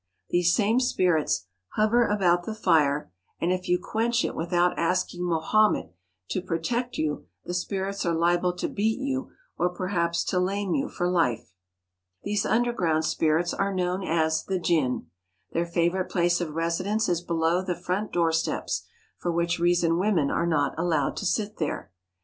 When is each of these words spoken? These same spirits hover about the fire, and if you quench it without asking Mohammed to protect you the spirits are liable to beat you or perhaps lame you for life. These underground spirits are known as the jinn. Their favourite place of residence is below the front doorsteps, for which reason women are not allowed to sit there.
These 0.31 0.55
same 0.55 0.79
spirits 0.79 1.45
hover 1.75 2.07
about 2.07 2.45
the 2.47 2.55
fire, 2.55 3.11
and 3.39 3.51
if 3.53 3.69
you 3.69 3.77
quench 3.77 4.25
it 4.25 4.33
without 4.33 4.79
asking 4.79 5.23
Mohammed 5.23 5.91
to 6.31 6.41
protect 6.41 6.97
you 6.97 7.27
the 7.45 7.53
spirits 7.53 8.03
are 8.03 8.15
liable 8.15 8.53
to 8.53 8.67
beat 8.67 8.99
you 8.99 9.29
or 9.59 9.69
perhaps 9.69 10.25
lame 10.33 10.73
you 10.73 10.89
for 10.89 11.07
life. 11.07 11.53
These 12.23 12.47
underground 12.47 13.05
spirits 13.05 13.53
are 13.53 13.75
known 13.75 14.03
as 14.03 14.43
the 14.43 14.57
jinn. 14.57 15.05
Their 15.51 15.67
favourite 15.67 16.09
place 16.09 16.41
of 16.41 16.55
residence 16.55 17.07
is 17.07 17.21
below 17.21 17.61
the 17.61 17.75
front 17.75 18.11
doorsteps, 18.11 18.87
for 19.19 19.31
which 19.31 19.59
reason 19.59 19.99
women 19.99 20.31
are 20.31 20.47
not 20.47 20.73
allowed 20.79 21.15
to 21.17 21.27
sit 21.27 21.57
there. 21.57 21.91